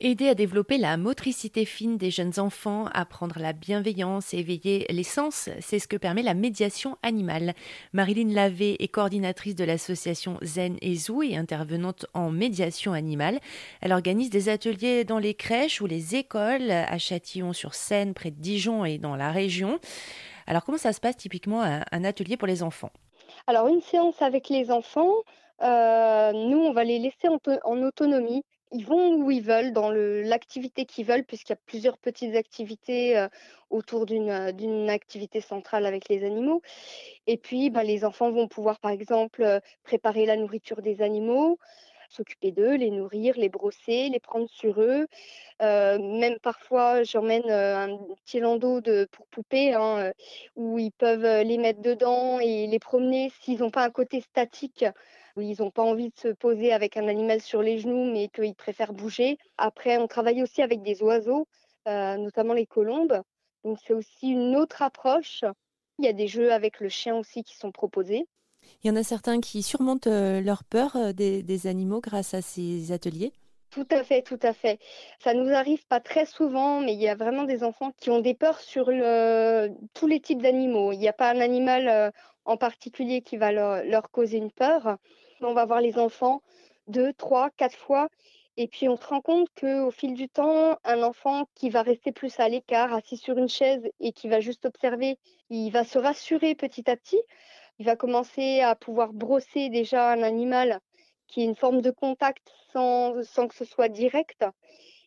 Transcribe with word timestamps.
Aider 0.00 0.28
à 0.28 0.36
développer 0.36 0.78
la 0.78 0.96
motricité 0.96 1.64
fine 1.64 1.98
des 1.98 2.12
jeunes 2.12 2.38
enfants, 2.38 2.84
apprendre 2.94 3.40
la 3.40 3.52
bienveillance 3.52 4.32
éveiller 4.32 4.86
les 4.90 5.02
sens, 5.02 5.48
c'est 5.60 5.80
ce 5.80 5.88
que 5.88 5.96
permet 5.96 6.22
la 6.22 6.34
médiation 6.34 6.96
animale. 7.02 7.52
Marilyn 7.92 8.32
Lavé 8.32 8.80
est 8.80 8.86
coordinatrice 8.86 9.56
de 9.56 9.64
l'association 9.64 10.38
Zen 10.40 10.76
et 10.82 10.94
Zoo 10.94 11.24
et 11.24 11.36
intervenante 11.36 12.06
en 12.14 12.30
médiation 12.30 12.92
animale. 12.92 13.40
Elle 13.80 13.90
organise 13.90 14.30
des 14.30 14.48
ateliers 14.48 15.02
dans 15.02 15.18
les 15.18 15.34
crèches 15.34 15.80
ou 15.80 15.86
les 15.86 16.14
écoles 16.14 16.70
à 16.70 16.96
Châtillon-sur-Seine, 16.96 18.14
près 18.14 18.30
de 18.30 18.40
Dijon 18.40 18.84
et 18.84 18.98
dans 18.98 19.16
la 19.16 19.32
région. 19.32 19.80
Alors 20.46 20.64
comment 20.64 20.78
ça 20.78 20.92
se 20.92 21.00
passe 21.00 21.16
typiquement 21.16 21.62
un, 21.62 22.04
atelier 22.04 22.36
pour 22.36 22.46
les 22.46 22.62
enfants? 22.62 22.92
Alors 23.48 23.66
une 23.66 23.82
séance 23.82 24.22
avec 24.22 24.48
les 24.48 24.70
enfants, 24.70 25.10
euh, 25.60 26.32
nous 26.32 26.58
on 26.58 26.72
va 26.72 26.84
les 26.84 27.00
laisser 27.00 27.26
en 27.64 27.82
autonomie 27.82 28.44
ils 28.72 28.84
vont 28.84 29.14
où 29.16 29.30
ils 29.30 29.42
veulent, 29.42 29.72
dans 29.72 29.90
l'activité 29.90 30.84
qu'ils 30.84 31.06
veulent, 31.06 31.24
puisqu'il 31.24 31.52
y 31.52 31.54
a 31.54 31.60
plusieurs 31.66 31.98
petites 31.98 32.34
activités 32.34 33.16
euh, 33.16 33.28
autour 33.70 34.06
euh, 34.10 34.52
d'une 34.52 34.90
activité 34.90 35.40
centrale 35.40 35.86
avec 35.86 36.08
les 36.08 36.24
animaux. 36.24 36.62
Et 37.26 37.36
puis, 37.36 37.70
ben, 37.70 37.82
les 37.82 38.04
enfants 38.04 38.30
vont 38.30 38.48
pouvoir, 38.48 38.78
par 38.80 38.90
exemple, 38.90 39.42
euh, 39.42 39.60
préparer 39.84 40.26
la 40.26 40.36
nourriture 40.36 40.82
des 40.82 41.02
animaux, 41.02 41.58
s'occuper 42.10 42.52
d'eux, 42.52 42.74
les 42.74 42.90
nourrir, 42.90 43.34
les 43.36 43.48
brosser, 43.50 44.08
les 44.08 44.20
prendre 44.20 44.48
sur 44.48 44.80
eux. 44.80 45.06
même 45.60 46.38
parfois, 46.40 47.02
j'emmène 47.02 47.50
un 47.50 47.98
petit 48.24 48.40
landau 48.40 48.80
pour 49.12 49.26
poupées 49.26 49.74
hein, 49.74 50.12
où 50.56 50.78
ils 50.78 50.92
peuvent 50.92 51.44
les 51.44 51.58
mettre 51.58 51.82
dedans 51.82 52.40
et 52.40 52.66
les 52.66 52.78
promener 52.78 53.30
s'ils 53.42 53.58
n'ont 53.58 53.70
pas 53.70 53.84
un 53.84 53.90
côté 53.90 54.22
statique 54.22 54.86
ils 55.40 55.60
n'ont 55.60 55.70
pas 55.70 55.82
envie 55.82 56.08
de 56.08 56.18
se 56.18 56.28
poser 56.28 56.72
avec 56.72 56.96
un 56.96 57.08
animal 57.08 57.40
sur 57.40 57.62
les 57.62 57.78
genoux, 57.78 58.10
mais 58.12 58.28
qu'ils 58.28 58.54
préfèrent 58.54 58.92
bouger. 58.92 59.38
Après, 59.56 59.98
on 59.98 60.06
travaille 60.06 60.42
aussi 60.42 60.62
avec 60.62 60.82
des 60.82 61.02
oiseaux, 61.02 61.46
euh, 61.86 62.16
notamment 62.16 62.54
les 62.54 62.66
colombes. 62.66 63.22
Donc, 63.64 63.78
c'est 63.86 63.94
aussi 63.94 64.28
une 64.28 64.56
autre 64.56 64.82
approche. 64.82 65.44
Il 65.98 66.04
y 66.04 66.08
a 66.08 66.12
des 66.12 66.28
jeux 66.28 66.52
avec 66.52 66.80
le 66.80 66.88
chien 66.88 67.16
aussi 67.16 67.42
qui 67.42 67.56
sont 67.56 67.72
proposés. 67.72 68.26
Il 68.82 68.88
y 68.88 68.90
en 68.90 68.96
a 68.96 69.02
certains 69.02 69.40
qui 69.40 69.62
surmontent 69.62 70.10
euh, 70.10 70.40
leur 70.40 70.64
peur 70.64 70.96
euh, 70.96 71.12
des, 71.12 71.66
animaux 71.66 72.00
grâce 72.00 72.34
à 72.34 72.42
ces 72.42 72.92
ateliers 72.92 73.32
tout 73.70 73.86
à 73.90 74.02
fait, 74.02 74.22
tout 74.22 74.38
à 74.42 74.54
fait. 74.54 74.78
Ça 75.22 75.34
nous 75.34 75.52
arrive 75.52 75.86
pas 75.88 76.00
très 76.00 76.24
souvent, 76.24 76.80
mais 76.80 76.94
il 76.94 77.00
y 77.02 77.06
a 77.06 77.14
vraiment 77.14 77.44
des 77.44 77.62
enfants 77.62 77.92
qui 78.00 78.08
ont 78.08 78.20
des 78.20 78.32
peurs 78.32 78.60
sur 78.60 78.86
tous 78.86 80.06
les 80.06 80.20
types 80.20 80.40
d'animaux. 80.40 80.90
Il 80.92 80.98
n'y 80.98 81.06
a 81.06 81.12
pas 81.12 81.30
un 81.30 81.40
animal 81.42 82.10
en 82.46 82.56
particulier 82.56 83.20
qui 83.20 83.36
va 83.36 83.52
leur 83.52 84.10
causer 84.10 84.38
une 84.38 84.50
peur 84.50 84.96
on 85.42 85.54
va 85.54 85.64
voir 85.64 85.80
les 85.80 85.98
enfants 85.98 86.42
deux, 86.88 87.12
trois, 87.12 87.50
quatre 87.50 87.76
fois. 87.76 88.08
Et 88.56 88.66
puis 88.66 88.88
on 88.88 88.96
se 88.96 89.06
rend 89.06 89.20
compte 89.20 89.48
qu'au 89.58 89.90
fil 89.92 90.14
du 90.14 90.28
temps, 90.28 90.78
un 90.84 91.02
enfant 91.04 91.46
qui 91.54 91.70
va 91.70 91.82
rester 91.82 92.10
plus 92.10 92.40
à 92.40 92.48
l'écart, 92.48 92.92
assis 92.92 93.16
sur 93.16 93.38
une 93.38 93.48
chaise 93.48 93.88
et 94.00 94.12
qui 94.12 94.28
va 94.28 94.40
juste 94.40 94.64
observer, 94.66 95.16
il 95.48 95.70
va 95.70 95.84
se 95.84 95.98
rassurer 95.98 96.56
petit 96.56 96.90
à 96.90 96.96
petit. 96.96 97.20
Il 97.78 97.86
va 97.86 97.94
commencer 97.94 98.60
à 98.60 98.74
pouvoir 98.74 99.12
brosser 99.12 99.68
déjà 99.68 100.10
un 100.10 100.22
animal 100.24 100.80
qui 101.28 101.42
est 101.42 101.44
une 101.44 101.54
forme 101.54 101.82
de 101.82 101.92
contact 101.92 102.52
sans, 102.72 103.14
que 103.48 103.54
ce 103.54 103.64
soit 103.64 103.88
direct. 103.88 104.44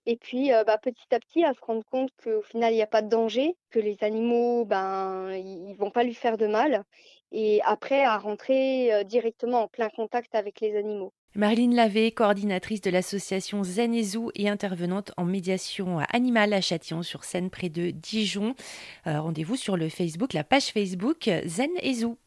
Et 0.06 0.16
puis, 0.16 0.54
euh, 0.54 0.64
bah, 0.64 0.78
petit 0.78 1.14
à 1.14 1.20
petit, 1.20 1.44
à 1.44 1.54
se 1.54 1.60
rendre 1.62 1.84
compte 1.92 2.10
qu'au 2.24 2.42
final, 2.42 2.74
il 2.74 2.78
n'y 2.78 2.82
a 2.82 2.88
pas 2.88 3.02
de 3.02 3.10
danger, 3.10 3.56
que 3.70 3.80
les 3.80 3.98
animaux, 4.02 4.66
ben, 4.66 5.32
ils 5.32 5.76
vont 5.76 5.92
pas 5.92 6.04
lui 6.04 6.16
faire 6.16 6.38
de 6.38 6.48
mal. 6.48 6.86
Et 7.32 7.62
après, 7.66 8.04
à 8.04 8.18
rentrer 8.18 8.94
euh, 8.94 9.04
directement 9.04 9.64
en 9.64 9.68
plein 9.68 9.90
contact 9.90 10.36
avec 10.36 10.60
les 10.62 10.76
animaux. 10.76 11.14
Marilyn 11.34 11.74
Lavé, 11.74 12.12
coordinatrice 12.12 12.82
de 12.82 12.90
l'association 12.90 13.64
Zen 13.64 13.94
et 13.94 14.04
Zoo 14.04 14.32
et 14.36 14.50
intervenante 14.50 15.14
en 15.16 15.24
médiation 15.24 16.00
animale 16.10 16.52
à 16.52 16.60
Châtillon 16.60 17.04
sur 17.04 17.24
Seine 17.24 17.50
près 17.50 17.70
de 17.70 17.92
Dijon. 17.92 18.54
Euh, 19.08 19.22
rendez-vous 19.22 19.56
sur 19.56 19.78
le 19.78 19.88
Facebook, 19.88 20.34
la 20.34 20.44
page 20.44 20.72
Facebook 20.74 21.30
Zen 21.46 21.70
et 21.82 21.94
Zoo. 21.94 22.18